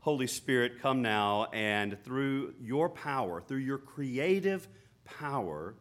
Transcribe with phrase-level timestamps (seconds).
[0.00, 4.66] Holy Spirit, come now and through your power, through your creative
[5.04, 5.74] power,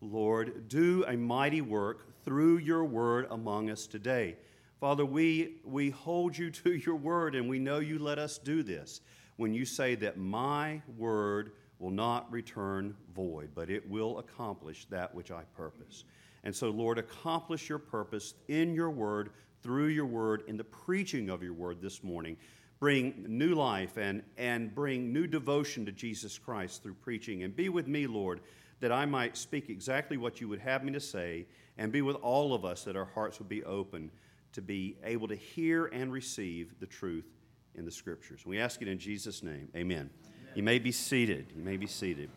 [0.00, 4.36] Lord, do a mighty work through your word among us today.
[4.80, 8.64] Father, we, we hold you to your word and we know you let us do
[8.64, 9.00] this
[9.36, 15.14] when you say that my word will not return void, but it will accomplish that
[15.14, 16.02] which I purpose.
[16.42, 19.30] And so, Lord, accomplish your purpose in your word,
[19.62, 22.36] through your word, in the preaching of your word this morning.
[22.78, 27.42] Bring new life and, and bring new devotion to Jesus Christ through preaching.
[27.42, 28.40] And be with me, Lord,
[28.80, 31.46] that I might speak exactly what you would have me to say,
[31.78, 34.10] and be with all of us that our hearts would be open
[34.52, 37.26] to be able to hear and receive the truth
[37.74, 38.44] in the scriptures.
[38.44, 39.68] We ask it in Jesus' name.
[39.74, 40.10] Amen.
[40.10, 40.10] Amen.
[40.54, 41.52] You may be seated.
[41.54, 42.30] You may be seated.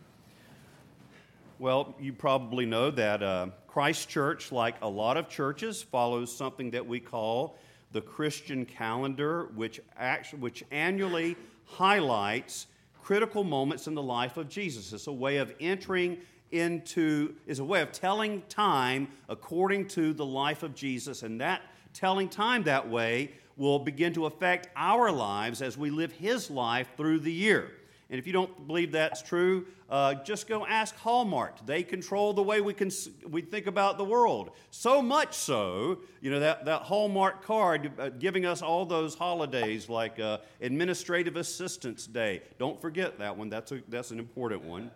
[1.58, 6.70] Well, you probably know that uh, Christ Church, like a lot of churches, follows something
[6.70, 7.58] that we call
[7.92, 12.66] the Christian calendar, which, actually, which annually highlights
[13.02, 14.92] critical moments in the life of Jesus.
[14.92, 16.18] It's a way of entering
[16.52, 21.62] into, is a way of telling time according to the life of Jesus, and that
[21.92, 26.88] telling time that way will begin to affect our lives as we live His life
[26.96, 27.72] through the year.
[28.10, 31.64] And if you don't believe that's true, uh, just go ask Hallmark.
[31.64, 32.90] They control the way we, can,
[33.28, 34.50] we think about the world.
[34.72, 39.88] So much so, you know, that, that Hallmark card uh, giving us all those holidays
[39.88, 42.42] like uh, Administrative Assistants Day.
[42.58, 44.90] Don't forget that one, that's, a, that's an important one.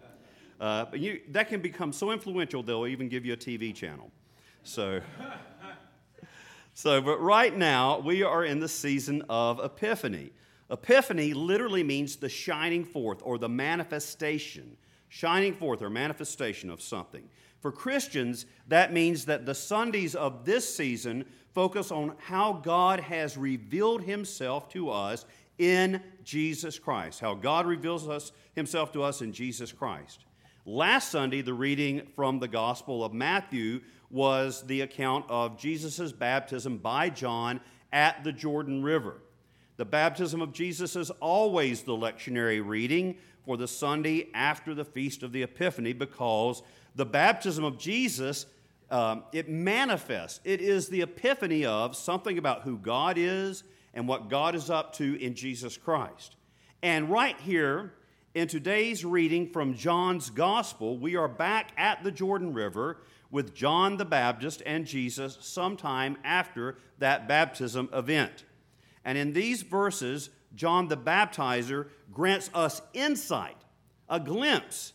[0.61, 4.11] Uh, but you, that can become so influential, they'll even give you a TV channel.
[4.65, 5.01] So.
[6.77, 10.33] So, but right now, we are in the season of Epiphany.
[10.70, 14.77] Epiphany literally means the shining forth or the manifestation,
[15.09, 17.29] shining forth or manifestation of something.
[17.61, 23.37] For Christians, that means that the Sundays of this season focus on how God has
[23.37, 25.25] revealed himself to us
[25.59, 30.25] in Jesus Christ, how God reveals us, himself to us in Jesus Christ.
[30.67, 36.78] Last Sunday, the reading from the Gospel of Matthew was the account of Jesus' baptism
[36.78, 37.61] by John
[37.93, 39.21] at the Jordan River.
[39.77, 45.23] The baptism of Jesus is always the lectionary reading for the Sunday after the Feast
[45.23, 46.62] of the Epiphany because
[46.95, 48.47] the baptism of Jesus,
[48.91, 50.41] um, it manifests.
[50.45, 53.65] It is the epiphany of something about who God is
[53.95, 56.37] and what God is up to in Jesus Christ.
[56.83, 57.95] And right here
[58.35, 62.99] in today's reading from John's Gospel, we are back at the Jordan River
[63.31, 68.45] with John the Baptist and Jesus sometime after that baptism event.
[69.04, 73.56] And in these verses, John the Baptizer grants us insight,
[74.09, 74.92] a glimpse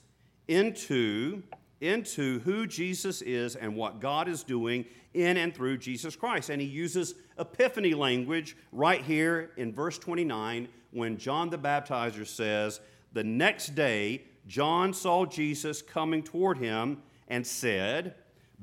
[0.47, 1.44] into,
[1.81, 6.50] into who Jesus is and what God is doing in and through Jesus Christ.
[6.50, 12.80] And he uses epiphany language right here in verse 29 when John the Baptizer says,
[13.14, 18.16] The next day, John saw Jesus coming toward him and said,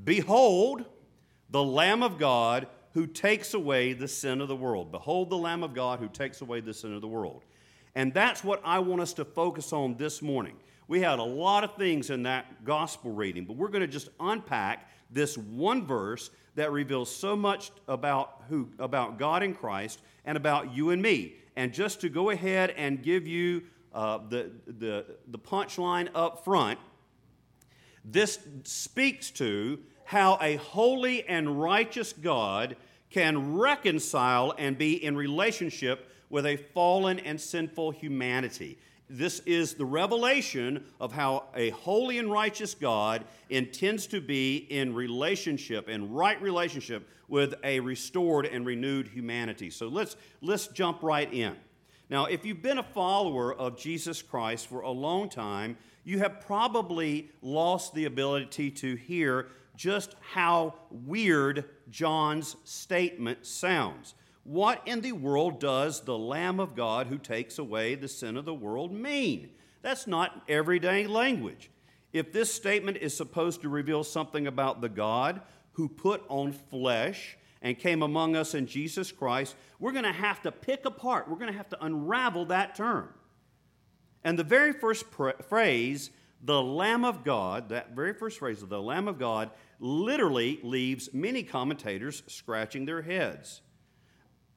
[0.05, 0.85] Behold,
[1.51, 4.91] the Lamb of God who takes away the sin of the world.
[4.91, 7.45] Behold, the Lamb of God who takes away the sin of the world.
[7.95, 10.57] And that's what I want us to focus on this morning.
[10.89, 14.09] We had a lot of things in that gospel reading, but we're going to just
[14.19, 20.39] unpack this one verse that reveals so much about who about God in Christ and
[20.39, 21.35] about you and me.
[21.55, 26.79] And just to go ahead and give you uh, the, the, the punchline up front,
[28.07, 32.77] this speaks to how a holy and righteous God
[33.11, 38.79] can reconcile and be in relationship with a fallen and sinful humanity.
[39.11, 44.95] This is the revelation of how a holy and righteous God intends to be in
[44.95, 49.71] relationship, in right relationship with a restored and renewed humanity.
[49.71, 51.57] So let's, let's jump right in.
[52.09, 56.41] Now, if you've been a follower of Jesus Christ for a long time, you have
[56.41, 64.15] probably lost the ability to hear just how weird John's statement sounds.
[64.45, 68.45] What in the world does the Lamb of God who takes away the sin of
[68.45, 69.51] the world mean?
[69.83, 71.71] That's not everyday language.
[72.13, 75.41] If this statement is supposed to reveal something about the God
[75.73, 80.41] who put on flesh and came among us in Jesus Christ, we're going to have
[80.43, 83.09] to pick apart, we're going to have to unravel that term.
[84.25, 86.11] And the very first pr- phrase,
[86.47, 89.51] the Lamb of God, that very first phrase of the Lamb of God,
[89.81, 93.63] literally leaves many commentators scratching their heads.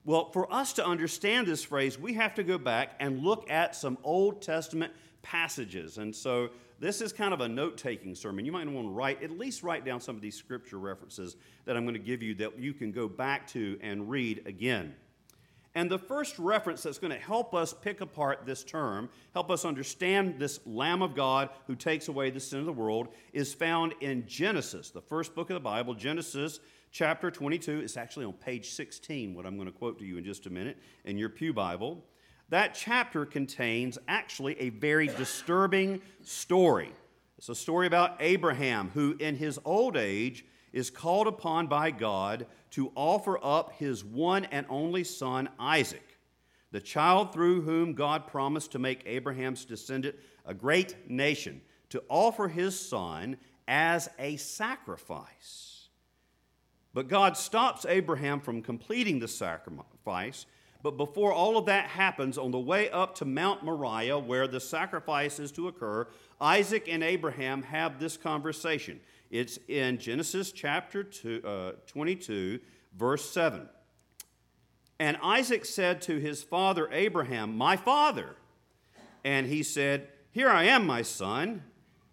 [0.06, 3.76] Well, for us to understand this phrase, we have to go back and look at
[3.76, 4.94] some Old Testament
[5.24, 5.98] passages.
[5.98, 6.50] And so
[6.80, 8.46] this is kind of a note taking sermon.
[8.46, 11.76] You might want to write, at least write down some of these scripture references that
[11.76, 14.94] I'm going to give you that you can go back to and read again.
[15.80, 19.64] And the first reference that's going to help us pick apart this term, help us
[19.64, 23.94] understand this Lamb of God who takes away the sin of the world, is found
[24.02, 26.60] in Genesis, the first book of the Bible, Genesis
[26.92, 27.80] chapter 22.
[27.80, 30.50] It's actually on page 16, what I'm going to quote to you in just a
[30.50, 32.04] minute in your Pew Bible.
[32.50, 36.92] That chapter contains actually a very disturbing story.
[37.38, 40.44] It's a story about Abraham, who in his old age
[40.74, 46.18] is called upon by God to offer up his one and only son, Isaac,
[46.72, 52.48] the child through whom God promised to make Abraham's descendant a great nation, to offer
[52.48, 53.38] his son
[53.68, 55.90] as a sacrifice.
[56.94, 60.46] But God stops Abraham from completing the sacrifice.
[60.82, 64.62] But before all of that happens, on the way up to Mount Moriah, where the
[64.62, 66.08] sacrifice is to occur,
[66.40, 69.02] Isaac and Abraham have this conversation.
[69.30, 72.60] It's in Genesis chapter two, uh, 22,
[72.98, 73.70] verse 7.
[75.00, 78.36] And Isaac said to his father Abraham, My father.
[79.24, 81.64] And he said, Here I am, my son.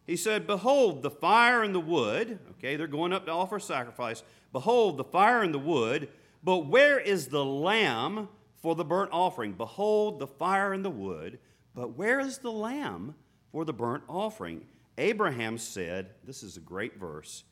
[0.07, 2.39] He said, Behold, the fire and the wood.
[2.53, 4.23] Okay, they're going up to offer sacrifice.
[4.53, 6.09] Behold, the fire and the wood.
[6.45, 8.29] But where is the lamb
[8.63, 9.55] for the burnt offering?
[9.55, 11.41] Behold, the fire and the wood.
[11.75, 13.17] But where is the lamb
[13.51, 14.67] for the burnt offering?
[14.99, 17.45] Abraham said, This is a great verse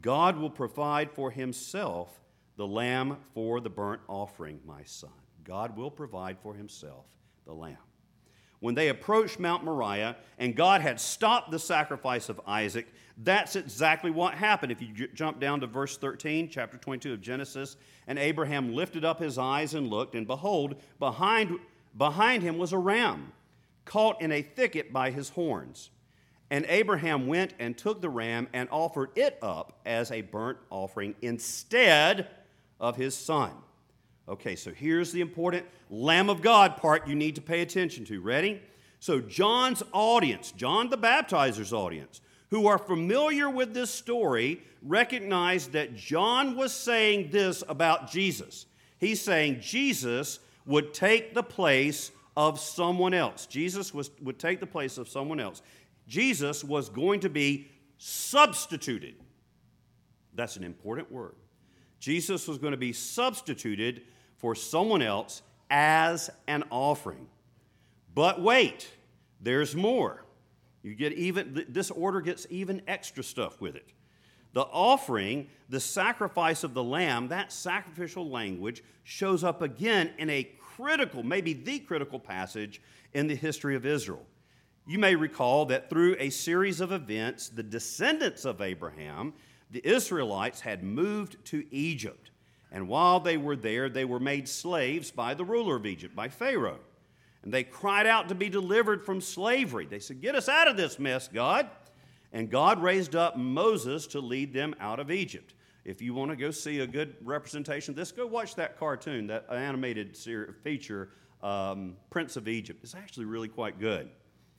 [0.00, 2.20] God will provide for himself
[2.56, 5.10] the lamb for the burnt offering, my son.
[5.44, 7.06] God will provide for himself
[7.46, 7.76] the lamb.
[8.60, 14.10] When they approached Mount Moriah and God had stopped the sacrifice of Isaac, that's exactly
[14.10, 14.70] what happened.
[14.70, 17.76] If you j- jump down to verse 13, chapter 22 of Genesis,
[18.06, 21.58] and Abraham lifted up his eyes and looked, and behold, behind,
[21.96, 23.32] behind him was a ram
[23.86, 25.90] caught in a thicket by his horns.
[26.50, 31.14] And Abraham went and took the ram and offered it up as a burnt offering
[31.22, 32.28] instead
[32.80, 33.52] of his son.
[34.28, 38.20] Okay, so here's the important Lamb of God part you need to pay attention to.
[38.20, 38.60] Ready?
[38.98, 42.20] So, John's audience, John the Baptizer's audience,
[42.50, 48.66] who are familiar with this story, recognize that John was saying this about Jesus.
[48.98, 53.46] He's saying Jesus would take the place of someone else.
[53.46, 55.62] Jesus was, would take the place of someone else.
[56.10, 59.14] Jesus was going to be substituted.
[60.34, 61.36] That's an important word.
[62.00, 64.02] Jesus was going to be substituted
[64.36, 67.28] for someone else as an offering.
[68.12, 68.90] But wait,
[69.40, 70.24] there's more.
[70.82, 73.92] You get even this order gets even extra stuff with it.
[74.52, 80.50] The offering, the sacrifice of the lamb, that sacrificial language shows up again in a
[80.58, 84.26] critical, maybe the critical passage in the history of Israel.
[84.90, 89.34] You may recall that through a series of events, the descendants of Abraham,
[89.70, 92.32] the Israelites, had moved to Egypt.
[92.72, 96.28] And while they were there, they were made slaves by the ruler of Egypt, by
[96.28, 96.80] Pharaoh.
[97.44, 99.86] And they cried out to be delivered from slavery.
[99.86, 101.70] They said, Get us out of this mess, God.
[102.32, 105.54] And God raised up Moses to lead them out of Egypt.
[105.84, 109.28] If you want to go see a good representation of this, go watch that cartoon,
[109.28, 110.16] that animated
[110.64, 111.10] feature,
[111.44, 112.80] um, Prince of Egypt.
[112.82, 114.10] It's actually really quite good.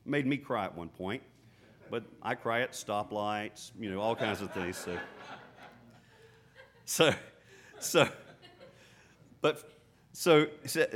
[0.06, 1.22] Made me cry at one point,
[1.90, 4.78] but I cry at stoplights, you know, all kinds of things.
[4.78, 4.98] So,
[6.86, 7.14] so,
[7.80, 8.10] so,
[9.42, 9.70] but
[10.14, 10.48] so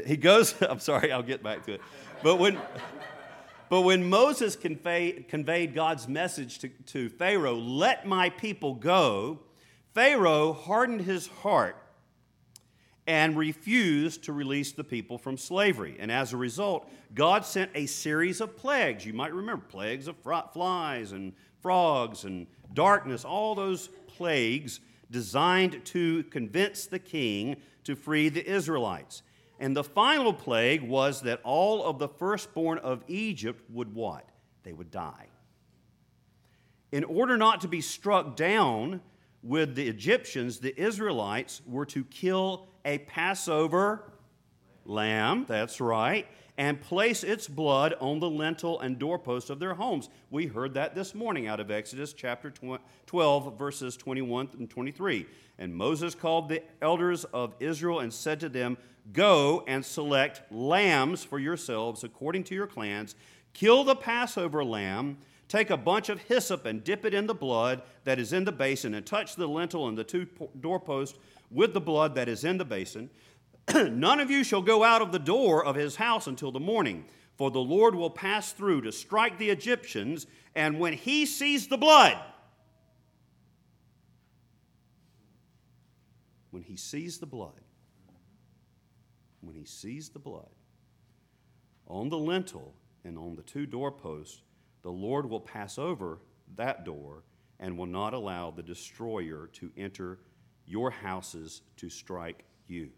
[0.05, 0.55] he goes.
[0.61, 1.81] I'm sorry, I'll get back to it.
[2.23, 2.59] But when,
[3.69, 9.39] but when Moses conveyed, conveyed God's message to, to Pharaoh, "Let my people go,"
[9.93, 11.77] Pharaoh hardened his heart
[13.07, 15.95] and refused to release the people from slavery.
[15.99, 19.05] And as a result, God sent a series of plagues.
[19.05, 20.15] You might remember plagues of
[20.53, 24.79] flies and frogs and darkness, all those plagues
[25.11, 29.21] designed to convince the king to free the Israelites.
[29.59, 34.27] And the final plague was that all of the firstborn of Egypt would what?
[34.63, 35.27] They would die.
[36.91, 39.01] In order not to be struck down
[39.43, 44.03] with the Egyptians, the Israelites were to kill a Passover
[44.85, 46.27] lamb, that's right,
[46.57, 50.09] and place its blood on the lintel and doorpost of their homes.
[50.29, 52.53] We heard that this morning out of Exodus chapter
[53.05, 55.25] 12, verses 21 and 23.
[55.57, 58.77] And Moses called the elders of Israel and said to them,
[59.11, 63.15] Go and select lambs for yourselves according to your clans.
[63.53, 65.17] Kill the Passover lamb.
[65.47, 68.51] Take a bunch of hyssop and dip it in the blood that is in the
[68.51, 70.27] basin, and touch the lintel and the two
[70.59, 71.19] doorposts
[71.55, 73.09] with the blood that is in the basin.
[73.73, 77.05] None of you shall go out of the door of his house until the morning,
[77.37, 81.77] for the Lord will pass through to strike the Egyptians, and when he sees the
[81.77, 82.17] blood,
[86.51, 87.61] when he sees the blood,
[89.41, 90.49] when he sees the blood
[91.87, 94.41] on the lintel and on the two doorposts,
[94.81, 96.19] the Lord will pass over
[96.55, 97.23] that door
[97.59, 100.19] and will not allow the destroyer to enter
[100.65, 102.89] your houses to strike you.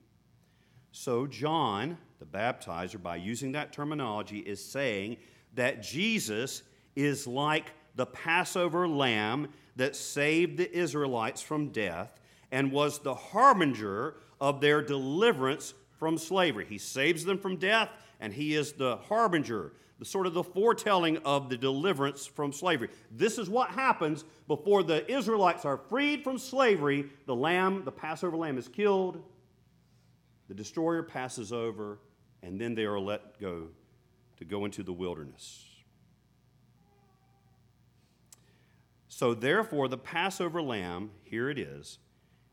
[0.91, 5.17] So, John, the baptizer, by using that terminology, is saying
[5.53, 6.63] that Jesus
[6.95, 12.19] is like the Passover lamb that saved the Israelites from death
[12.51, 16.65] and was the harbinger of their deliverance from slavery.
[16.67, 21.17] He saves them from death, and he is the harbinger, the sort of the foretelling
[21.19, 22.89] of the deliverance from slavery.
[23.11, 27.05] This is what happens before the Israelites are freed from slavery.
[27.25, 29.23] The lamb, the Passover lamb, is killed.
[30.47, 31.99] The destroyer passes over,
[32.43, 33.67] and then they are let go
[34.37, 35.65] to go into the wilderness.
[39.07, 41.97] So, therefore, the Passover lamb, here it is,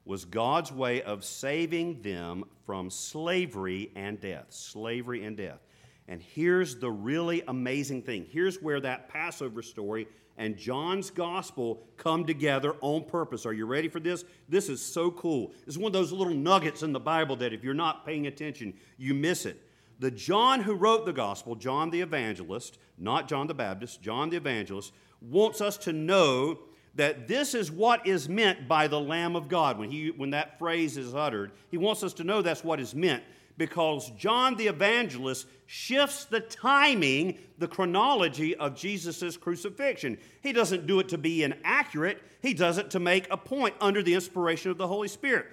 [0.07, 4.47] was God's way of saving them from slavery and death.
[4.49, 5.61] Slavery and death.
[6.09, 8.27] And here's the really amazing thing.
[8.31, 10.07] Here's where that Passover story
[10.37, 13.47] and John's gospel come together on purpose.
[13.47, 14.25] Are you ready for this?
[14.49, 15.53] This is so cool.
[15.67, 18.75] Is one of those little nuggets in the Bible that if you're not paying attention,
[18.99, 19.61] you miss it.
[20.01, 24.37] The John who wrote the gospel, John the evangelist, not John the Baptist, John the
[24.37, 26.59] evangelist, wants us to know
[26.97, 29.79] that this is what is meant by the Lamb of God.
[29.79, 32.95] When, he, when that phrase is uttered, he wants us to know that's what is
[32.95, 33.23] meant
[33.57, 40.19] because John the evangelist shifts the timing, the chronology of Jesus' crucifixion.
[40.43, 44.03] He doesn't do it to be inaccurate, he does it to make a point under
[44.03, 45.47] the inspiration of the Holy Spirit.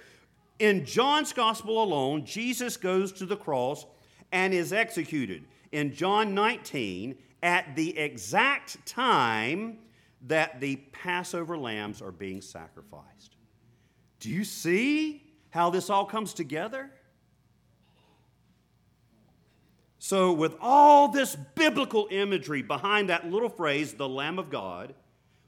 [0.58, 3.86] In John's gospel alone, Jesus goes to the cross
[4.30, 5.44] and is executed.
[5.72, 9.78] In John 19, at the exact time
[10.26, 13.36] that the Passover lambs are being sacrificed.
[14.20, 16.90] Do you see how this all comes together?
[20.04, 24.96] So, with all this biblical imagery behind that little phrase, the Lamb of God,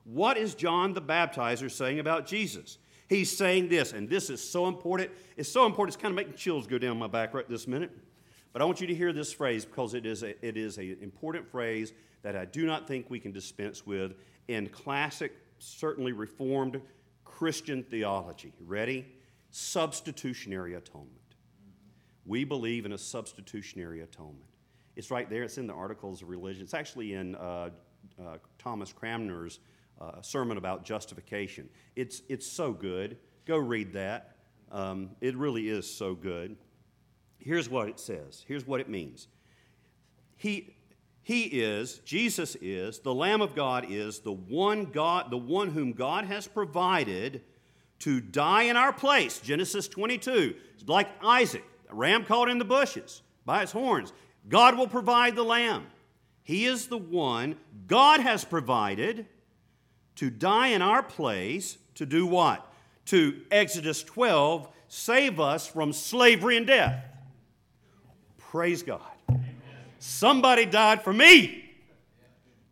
[0.04, 2.78] what is John the Baptizer saying about Jesus?
[3.08, 5.10] He's saying this, and this is so important.
[5.36, 7.90] It's so important, it's kind of making chills go down my back right this minute.
[8.52, 11.02] But I want you to hear this phrase because it is an it is a
[11.02, 11.92] important phrase
[12.22, 14.14] that I do not think we can dispense with
[14.46, 16.80] in classic, certainly reformed
[17.24, 18.52] Christian theology.
[18.60, 19.04] Ready?
[19.50, 21.23] Substitutionary atonement.
[22.26, 24.50] We believe in a substitutionary atonement.
[24.96, 26.62] It's right there, it's in the Articles of Religion.
[26.62, 27.70] It's actually in uh,
[28.20, 29.58] uh, Thomas Cranmer's
[30.00, 31.68] uh, sermon about justification.
[31.96, 33.16] It's, it's so good.
[33.44, 34.36] Go read that.
[34.70, 36.56] Um, it really is so good.
[37.38, 38.44] Here's what it says.
[38.46, 39.28] Here's what it means.
[40.36, 40.76] He,
[41.22, 45.92] he is, Jesus is, the Lamb of God is the one God, the one whom
[45.92, 47.42] God has provided
[48.00, 49.40] to die in our place.
[49.40, 50.54] Genesis 22.
[50.86, 54.12] like Isaac, ram caught in the bushes by its horns.
[54.48, 55.86] God will provide the lamb.
[56.42, 59.26] He is the one God has provided
[60.16, 62.70] to die in our place to do what?
[63.06, 67.04] To Exodus 12, save us from slavery and death.
[68.38, 69.00] Praise God.
[69.98, 71.64] Somebody died for me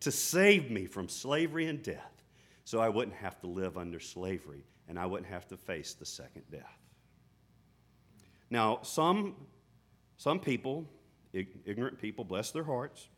[0.01, 2.23] to save me from slavery and death
[2.65, 6.05] so I wouldn't have to live under slavery and I wouldn't have to face the
[6.05, 6.82] second death.
[8.53, 9.35] Now, some,
[10.19, 10.85] some people,
[11.33, 13.09] ignorant people, bless their hearts,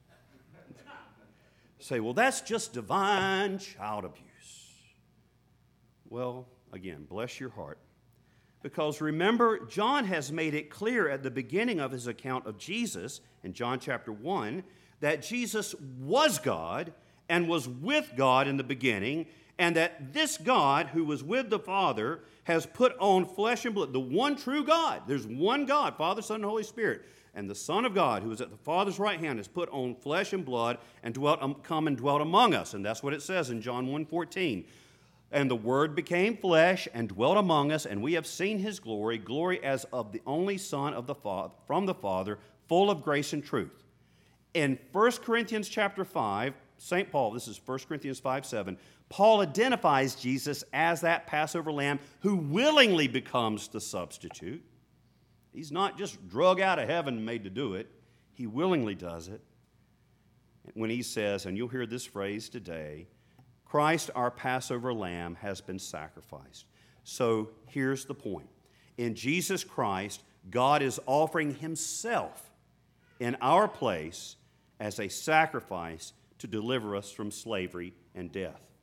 [1.81, 4.71] say, well, that's just divine child abuse.
[6.09, 7.79] Well, again, bless your heart.
[8.63, 13.21] Because remember, John has made it clear at the beginning of his account of Jesus
[13.43, 14.63] in John chapter 1
[15.01, 16.93] that Jesus was God
[17.29, 19.27] and was with God in the beginning,
[19.59, 23.93] and that this God who was with the Father has put on flesh and blood,
[23.93, 25.03] the one true God.
[25.07, 27.03] There's one God, Father, Son, and Holy Spirit.
[27.37, 29.97] And the Son of God, who is at the Father's right hand, has put on
[29.97, 32.75] flesh and blood and dwelt, um, come and dwelt among us.
[32.75, 34.65] And that's what it says in John 1.14.
[35.33, 39.19] And the Word became flesh and dwelt among us, and we have seen his glory,
[39.19, 43.33] glory as of the only Son of the Father, from the Father, full of grace
[43.33, 43.83] and truth.
[44.53, 47.11] In 1 Corinthians chapter 5, St.
[47.11, 48.79] Paul, this is 1 Corinthians 5 7,
[49.15, 54.61] Paul identifies Jesus as that Passover lamb who willingly becomes the substitute.
[55.53, 57.89] He's not just drug out of heaven and made to do it,
[58.33, 59.41] he willingly does it.
[60.73, 63.07] When he says, and you'll hear this phrase today,
[63.65, 66.67] Christ, our Passover lamb, has been sacrificed.
[67.05, 68.49] So here's the point
[68.99, 72.51] in Jesus Christ, God is offering himself
[73.21, 74.35] in our place
[74.81, 78.74] as a sacrifice to deliver us from slavery and death.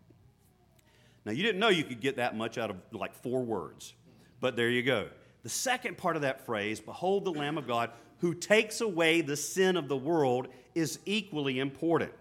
[1.25, 3.93] Now, you didn't know you could get that much out of like four words,
[4.39, 5.07] but there you go.
[5.43, 9.35] The second part of that phrase, behold the Lamb of God who takes away the
[9.35, 12.11] sin of the world is equally important.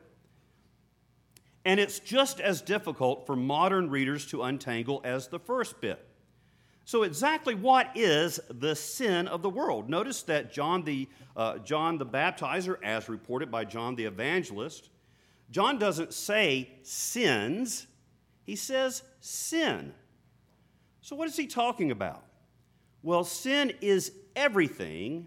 [1.65, 6.07] And it's just as difficult for modern readers to untangle as the first bit.
[6.87, 9.91] So, exactly what is the sin of the world?
[9.91, 14.89] Notice that John the, uh, John the Baptizer, as reported by John the Evangelist,
[15.51, 17.87] John doesn't say sins,
[18.45, 19.93] he says sin.
[21.01, 22.25] So, what is he talking about?
[23.03, 25.27] Well, sin is everything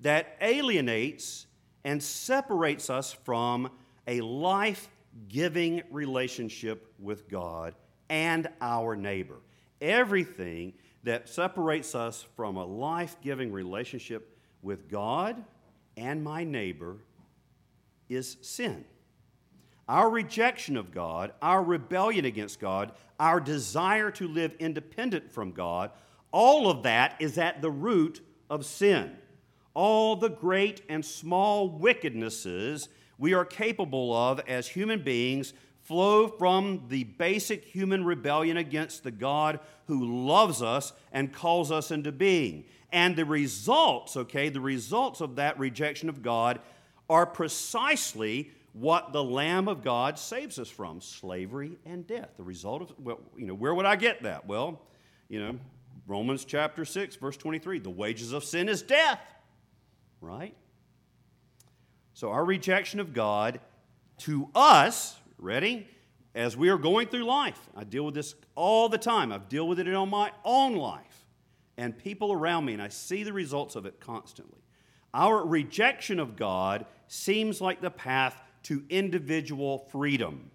[0.00, 1.46] that alienates
[1.84, 3.70] and separates us from
[4.06, 4.88] a life
[5.28, 7.74] giving relationship with God
[8.08, 9.36] and our neighbor.
[9.80, 10.72] Everything
[11.04, 15.42] that separates us from a life giving relationship with God
[15.96, 16.96] and my neighbor
[18.08, 18.84] is sin.
[19.90, 25.90] Our rejection of God, our rebellion against God, our desire to live independent from God,
[26.30, 29.16] all of that is at the root of sin.
[29.74, 32.86] All the great and small wickednesses
[33.18, 39.10] we are capable of as human beings flow from the basic human rebellion against the
[39.10, 42.64] God who loves us and calls us into being.
[42.92, 46.60] And the results, okay, the results of that rejection of God
[47.08, 52.30] are precisely what the Lamb of God saves us from slavery and death.
[52.36, 54.46] The result of, well, you know, where would I get that?
[54.46, 54.80] Well,
[55.28, 55.58] you know,
[56.06, 59.20] Romans chapter 6, verse 23 the wages of sin is death,
[60.20, 60.54] right?
[62.14, 63.60] So, our rejection of God
[64.18, 65.88] to us, ready?
[66.32, 69.32] As we are going through life, I deal with this all the time.
[69.32, 71.26] I've dealt with it in my own life
[71.76, 74.60] and people around me, and I see the results of it constantly.
[75.12, 80.50] Our rejection of God seems like the path to individual freedom.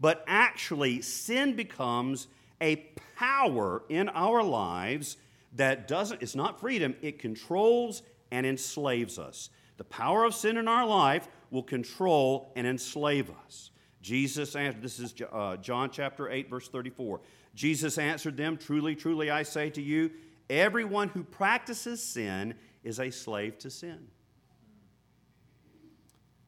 [0.00, 2.26] But actually, sin becomes
[2.60, 2.76] a
[3.16, 5.16] power in our lives
[5.54, 9.50] that doesn't, it's not freedom, it controls and enslaves us.
[9.76, 13.70] The power of sin in our life will control and enslave us.
[14.02, 17.20] Jesus answered, this is uh, John chapter 8, verse 34.
[17.54, 20.10] Jesus answered them, Truly, truly, I say to you,
[20.48, 24.06] everyone who practices sin is a slave to sin.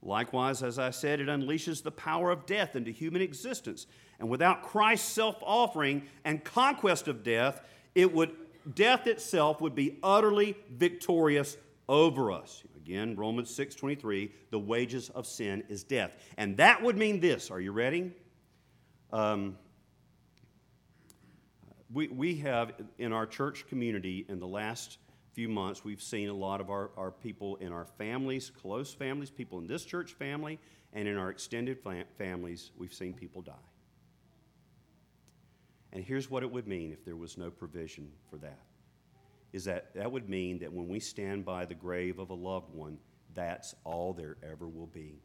[0.02, 3.86] Likewise, as I said, it unleashes the power of death into human existence.
[4.18, 7.60] And without Christ's self offering and conquest of death,
[7.94, 8.32] it would,
[8.74, 11.56] death itself would be utterly victorious
[11.88, 12.64] over us.
[12.76, 16.16] Again, Romans 6 23, the wages of sin is death.
[16.36, 17.50] And that would mean this.
[17.50, 18.10] Are you ready?
[19.12, 19.56] Um,
[21.92, 24.98] we, we have in our church community in the last
[25.32, 29.30] few months, we've seen a lot of our, our people in our families, close families,
[29.30, 30.58] people in this church family,
[30.92, 33.52] and in our extended fam- families, we've seen people die.
[35.92, 38.60] And here's what it would mean if there was no provision for that
[39.52, 42.74] is that that would mean that when we stand by the grave of a loved
[42.74, 42.98] one,
[43.34, 45.20] that's all there ever will be.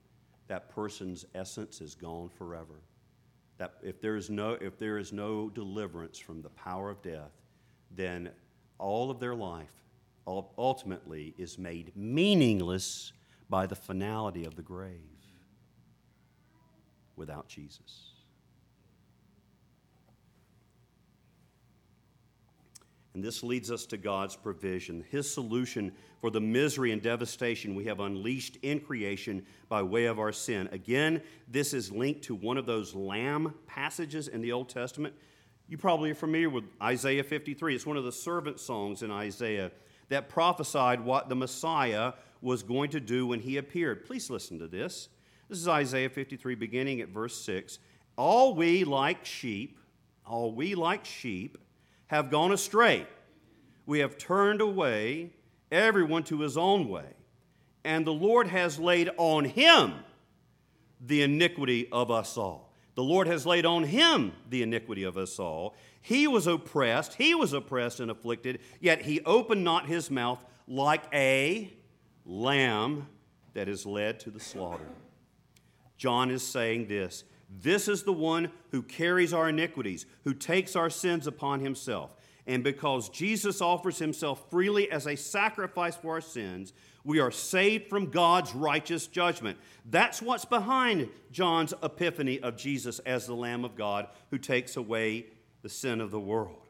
[0.47, 2.81] That person's essence is gone forever.
[3.57, 7.31] That if there is no, if there is no deliverance from the power of death,
[7.91, 8.29] then
[8.77, 9.73] all of their life
[10.27, 13.13] ultimately is made meaningless
[13.49, 15.01] by the finality of the grave
[17.15, 18.11] without Jesus.
[23.17, 27.85] And this leads us to God's provision, His solution for the misery and devastation we
[27.85, 30.69] have unleashed in creation by way of our sin.
[30.71, 35.15] Again, this is linked to one of those lamb passages in the Old Testament.
[35.67, 37.73] You probably are familiar with Isaiah 53.
[37.73, 39.71] It's one of the servant songs in Isaiah
[40.09, 44.05] that prophesied what the Messiah was going to do when he appeared.
[44.05, 45.09] Please listen to this.
[45.49, 47.79] This is Isaiah 53, beginning at verse 6.
[48.15, 49.79] All we like sheep,
[50.25, 51.57] all we like sheep,
[52.07, 53.05] have gone astray.
[53.85, 55.31] We have turned away
[55.71, 57.05] everyone to his own way.
[57.83, 59.93] And the Lord has laid on him
[60.99, 62.66] the iniquity of us all.
[62.97, 65.75] The Lord has laid on him the iniquity of us all.
[66.01, 71.03] He was oppressed, he was oppressed and afflicted, yet he opened not his mouth like
[71.13, 71.71] a
[72.25, 73.07] lamb
[73.53, 74.89] that is led to the slaughter.
[75.95, 80.89] John is saying this this is the one who carries our iniquities, who takes our
[80.89, 82.15] sins upon himself.
[82.47, 86.73] And because Jesus offers himself freely as a sacrifice for our sins,
[87.07, 89.57] we are saved from God's righteous judgment.
[89.89, 95.27] That's what's behind John's epiphany of Jesus as the Lamb of God who takes away
[95.61, 96.67] the sin of the world.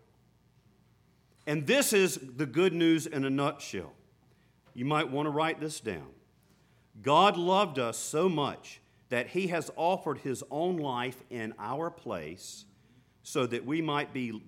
[1.48, 3.94] And this is the good news in a nutshell.
[4.76, 6.10] You might want to write this down.
[7.02, 12.66] God loved us so much that he has offered his own life in our place
[13.24, 14.40] so that we might be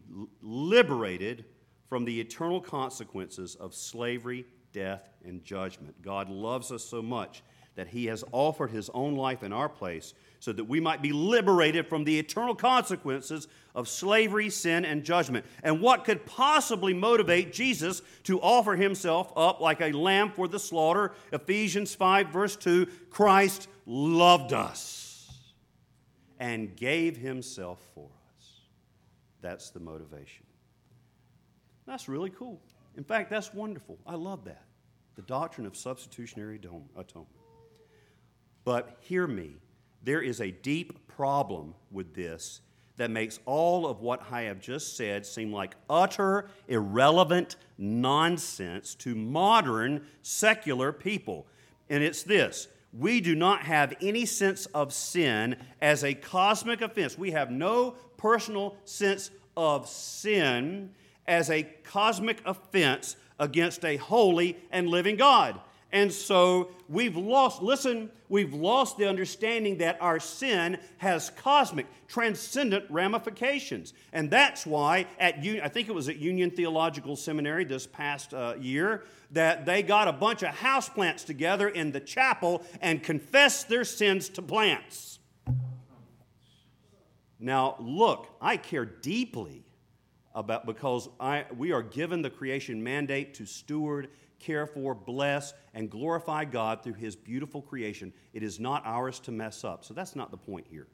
[0.43, 1.45] liberated
[1.87, 6.01] from the eternal consequences of slavery death, and judgment.
[6.01, 7.43] God loves us so much
[7.75, 11.13] that he has offered his own life in our place so that we might be
[11.13, 15.45] liberated from the eternal consequences of slavery, sin, and judgment.
[15.63, 20.59] And what could possibly motivate Jesus to offer himself up like a lamb for the
[20.59, 21.13] slaughter?
[21.31, 24.99] Ephesians 5, verse 2 Christ loved us
[26.39, 28.61] and gave himself for us.
[29.41, 30.45] That's the motivation.
[31.85, 32.61] That's really cool.
[32.99, 33.97] In fact, that's wonderful.
[34.05, 34.65] I love that.
[35.15, 37.29] The doctrine of substitutionary atonement.
[38.65, 39.55] But hear me
[40.03, 42.59] there is a deep problem with this
[42.97, 49.15] that makes all of what I have just said seem like utter, irrelevant nonsense to
[49.15, 51.47] modern secular people.
[51.89, 57.17] And it's this we do not have any sense of sin as a cosmic offense.
[57.17, 60.91] We have no personal sense of sin
[61.29, 65.59] as a cosmic offense against a holy and living God.
[65.91, 72.85] And so we've lost, listen, we've lost the understanding that our sin has cosmic, transcendent
[72.89, 73.93] ramifications.
[74.13, 78.55] And that's why at, I think it was at Union Theological Seminary this past uh,
[78.59, 83.83] year, that they got a bunch of houseplants together in the chapel and confessed their
[83.83, 85.19] sins to plants.
[87.39, 89.63] Now, look, I care deeply
[90.39, 95.89] about because I, we are given the creation mandate to steward care for, bless, and
[95.89, 98.13] glorify God through His beautiful creation.
[98.33, 99.83] It is not ours to mess up.
[99.83, 100.87] So that's not the point here.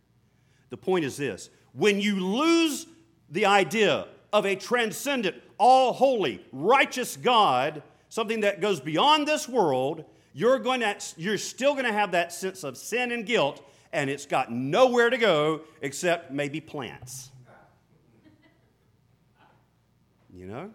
[0.69, 2.87] The point is this when you lose
[3.29, 10.05] the idea of a transcendent, all holy, righteous God, something that goes beyond this world,
[10.33, 14.09] you're, going to, you're still going to have that sense of sin and guilt, and
[14.09, 17.31] it's got nowhere to go except maybe plants.
[20.35, 20.69] You know?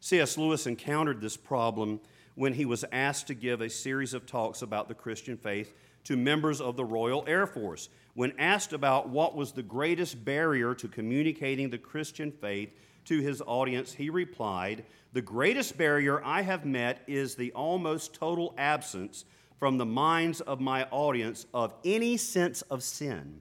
[0.00, 0.36] C.S.
[0.36, 2.00] Lewis encountered this problem
[2.34, 5.72] when he was asked to give a series of talks about the Christian faith
[6.04, 7.88] to members of the Royal Air Force.
[8.14, 12.74] When asked about what was the greatest barrier to communicating the Christian faith
[13.06, 18.54] to his audience, he replied, The greatest barrier I have met is the almost total
[18.58, 19.24] absence
[19.58, 23.40] from the minds of my audience of any sense of sin.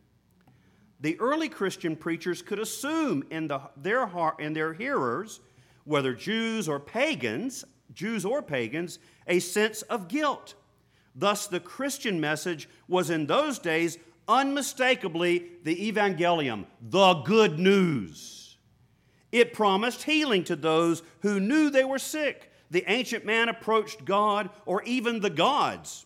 [0.99, 5.39] The early Christian preachers could assume in, the, their, heart, in their hearers
[5.83, 10.55] whether Jews or pagans, Jews or pagans, a sense of guilt.
[11.15, 18.57] Thus, the Christian message was in those days unmistakably the evangelium, the good news.
[19.31, 22.51] It promised healing to those who knew they were sick.
[22.71, 26.05] The ancient man approached God or even the gods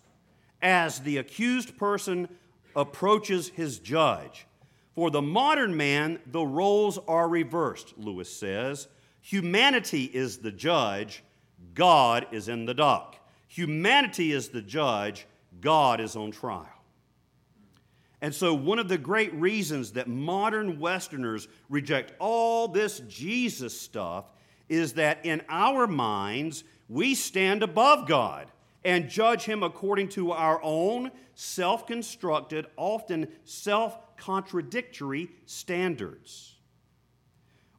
[0.62, 2.28] as the accused person
[2.75, 4.45] approaches his judge.
[4.99, 8.89] For the modern man, the roles are reversed, Lewis says.
[9.21, 11.23] Humanity is the judge,
[11.73, 13.15] God is in the dock.
[13.47, 15.25] Humanity is the judge,
[15.62, 16.67] God is on trial.
[18.19, 24.25] And so, one of the great reasons that modern Westerners reject all this Jesus stuff
[24.67, 28.51] is that in our minds, we stand above God
[28.83, 36.60] and judge Him according to our own self constructed, often self contradictory standards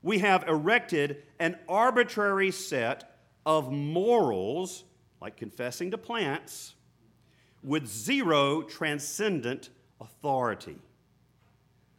[0.02, 4.84] we have erected an arbitrary set of morals,
[5.20, 6.74] like confessing to plants,
[7.62, 9.68] with zero transcendent
[10.00, 10.78] authority.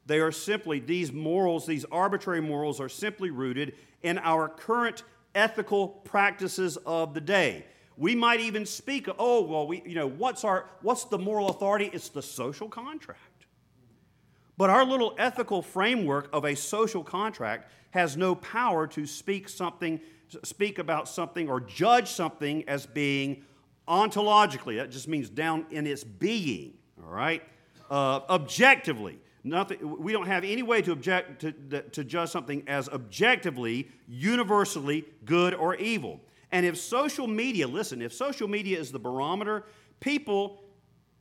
[0.07, 5.03] They are simply, these morals, these arbitrary morals, are simply rooted in our current
[5.35, 7.65] ethical practices of the day.
[7.97, 11.91] We might even speak, oh, well, we, you know, what's, our, what's the moral authority?
[11.93, 13.19] It's the social contract.
[14.61, 19.99] But our little ethical framework of a social contract has no power to speak something,
[20.43, 23.43] speak about something or judge something as being
[23.87, 24.77] ontologically.
[24.77, 27.41] That just means down in its being, all right?
[27.89, 29.17] Uh, objectively.
[29.43, 35.05] Nothing, we don't have any way to, object, to, to judge something as objectively, universally
[35.25, 36.21] good or evil.
[36.51, 39.63] And if social media, listen, if social media is the barometer,
[39.99, 40.61] people,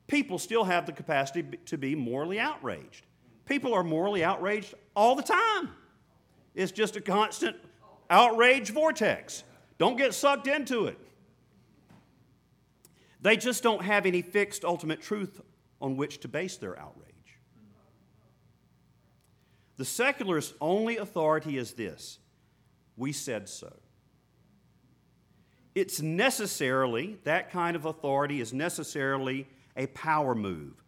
[0.08, 3.06] people still have the capacity to be morally outraged.
[3.50, 5.70] People are morally outraged all the time.
[6.54, 7.56] It's just a constant
[8.08, 9.42] outrage vortex.
[9.76, 10.96] Don't get sucked into it.
[13.20, 15.40] They just don't have any fixed ultimate truth
[15.82, 17.08] on which to base their outrage.
[19.78, 22.20] The secularist's only authority is this
[22.96, 23.72] we said so.
[25.74, 30.79] It's necessarily, that kind of authority is necessarily a power move.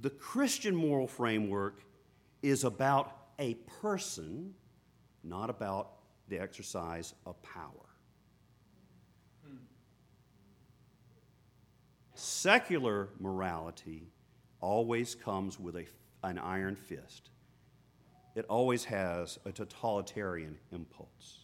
[0.00, 1.82] The Christian moral framework
[2.42, 4.54] is about a person,
[5.24, 5.92] not about
[6.28, 7.86] the exercise of power.
[12.14, 14.08] Secular morality
[14.60, 15.84] always comes with a,
[16.22, 17.30] an iron fist.
[18.34, 21.40] It always has a totalitarian impulse.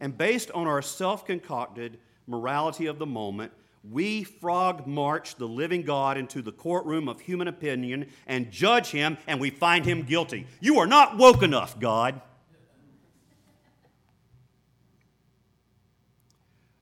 [0.00, 3.52] And based on our self concocted morality of the moment,
[3.90, 9.16] we frog march the living God into the courtroom of human opinion and judge him,
[9.26, 10.46] and we find him guilty.
[10.60, 12.20] You are not woke enough, God.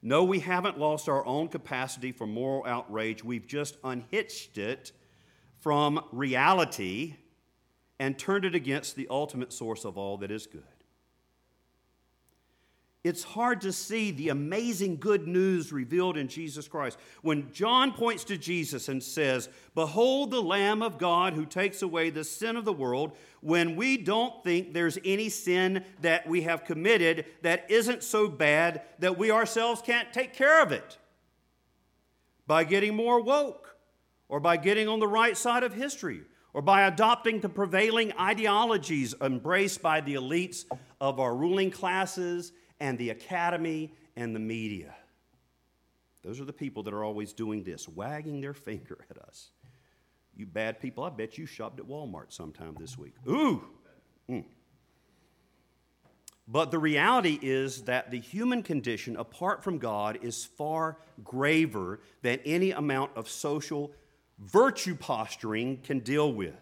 [0.02, 3.24] No, we haven't lost our own capacity for moral outrage.
[3.24, 4.92] We've just unhitched it
[5.60, 7.16] from reality
[7.98, 10.73] and turned it against the ultimate source of all that is good
[13.04, 16.98] it's hard to see the amazing good news revealed in Jesus Christ.
[17.20, 22.08] When John points to Jesus and says, Behold the Lamb of God who takes away
[22.08, 23.12] the sin of the world,
[23.42, 28.80] when we don't think there's any sin that we have committed that isn't so bad
[29.00, 30.96] that we ourselves can't take care of it
[32.46, 33.76] by getting more woke
[34.30, 36.22] or by getting on the right side of history
[36.54, 40.64] or by adopting the prevailing ideologies embraced by the elites
[41.02, 44.94] of our ruling classes and the academy and the media.
[46.22, 49.50] Those are the people that are always doing this, wagging their finger at us.
[50.34, 53.14] You bad people, I bet you shopped at Walmart sometime this week.
[53.28, 53.62] Ooh!
[54.28, 54.44] Mm.
[56.48, 62.40] But the reality is that the human condition, apart from God, is far graver than
[62.44, 63.92] any amount of social
[64.38, 66.54] virtue posturing can deal with.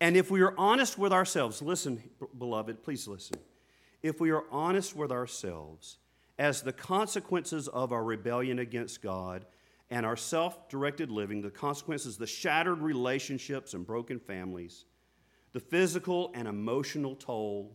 [0.00, 2.02] And if we are honest with ourselves, listen,
[2.36, 3.38] beloved, please listen
[4.02, 5.98] if we are honest with ourselves
[6.38, 9.44] as the consequences of our rebellion against God
[9.90, 14.84] and our self directed living, the consequences, the shattered relationships and broken families,
[15.52, 17.72] the physical and emotional toll,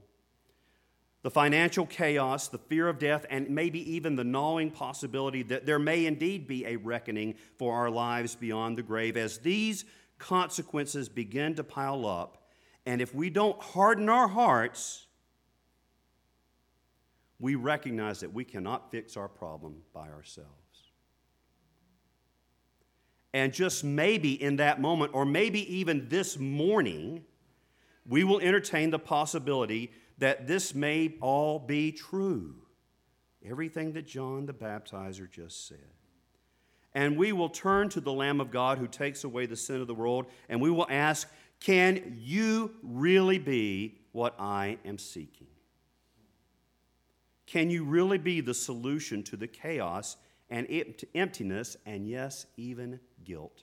[1.24, 5.80] the financial chaos, the fear of death, and maybe even the gnawing possibility that there
[5.80, 9.86] may indeed be a reckoning for our lives beyond the grave, as these
[10.20, 12.50] consequences begin to pile up,
[12.86, 15.08] and if we don't harden our hearts,
[17.44, 20.48] we recognize that we cannot fix our problem by ourselves.
[23.34, 27.26] And just maybe in that moment, or maybe even this morning,
[28.08, 32.56] we will entertain the possibility that this may all be true.
[33.46, 35.80] Everything that John the Baptizer just said.
[36.94, 39.88] And we will turn to the Lamb of God who takes away the sin of
[39.88, 41.28] the world, and we will ask,
[41.60, 45.48] Can you really be what I am seeking?
[47.54, 50.18] Can you really be the solution to the chaos
[50.50, 50.66] and
[51.14, 53.62] emptiness and, yes, even guilt?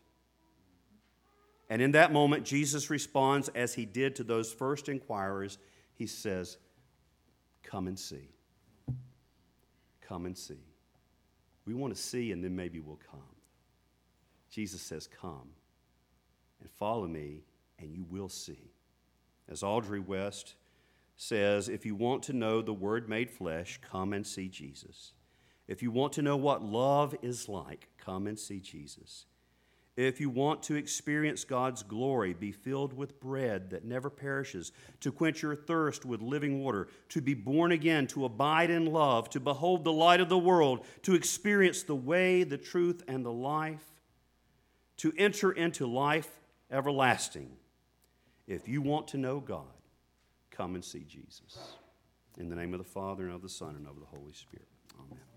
[1.68, 5.58] And in that moment, Jesus responds as he did to those first inquirers.
[5.92, 6.56] He says,
[7.64, 8.28] Come and see.
[10.02, 10.62] Come and see.
[11.64, 13.34] We want to see, and then maybe we'll come.
[14.52, 15.50] Jesus says, Come
[16.60, 17.42] and follow me,
[17.80, 18.70] and you will see.
[19.48, 20.54] As Audrey West
[21.20, 25.12] says, if you want to know the Word made flesh, come and see Jesus.
[25.68, 29.26] If you want to know what love is like, come and see Jesus.
[29.98, 35.12] If you want to experience God's glory, be filled with bread that never perishes, to
[35.12, 39.40] quench your thirst with living water, to be born again, to abide in love, to
[39.40, 43.84] behold the light of the world, to experience the way, the truth, and the life,
[44.96, 46.30] to enter into life
[46.70, 47.50] everlasting.
[48.46, 49.66] If you want to know God,
[50.60, 51.76] come and see Jesus.
[52.36, 54.68] In the name of the Father, and of the Son, and of the Holy Spirit.
[54.94, 55.29] Amen.